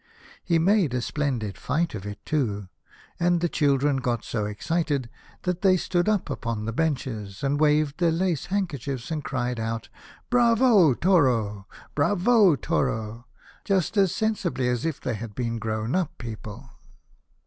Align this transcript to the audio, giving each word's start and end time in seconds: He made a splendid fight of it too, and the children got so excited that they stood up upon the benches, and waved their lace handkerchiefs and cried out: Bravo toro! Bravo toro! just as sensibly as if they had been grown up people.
He 0.43 0.57
made 0.57 0.95
a 0.95 0.99
splendid 1.01 1.59
fight 1.59 1.93
of 1.93 2.07
it 2.07 2.17
too, 2.25 2.69
and 3.19 3.39
the 3.39 3.47
children 3.47 3.97
got 3.97 4.23
so 4.23 4.45
excited 4.47 5.11
that 5.43 5.61
they 5.61 5.77
stood 5.77 6.09
up 6.09 6.27
upon 6.27 6.65
the 6.65 6.73
benches, 6.73 7.43
and 7.43 7.59
waved 7.59 7.99
their 7.99 8.09
lace 8.11 8.47
handkerchiefs 8.47 9.11
and 9.11 9.23
cried 9.23 9.59
out: 9.59 9.89
Bravo 10.31 10.95
toro! 10.95 11.67
Bravo 11.93 12.55
toro! 12.55 13.27
just 13.63 13.95
as 13.95 14.11
sensibly 14.11 14.67
as 14.69 14.85
if 14.87 14.99
they 14.99 15.13
had 15.13 15.35
been 15.35 15.59
grown 15.59 15.93
up 15.93 16.17
people. 16.17 16.71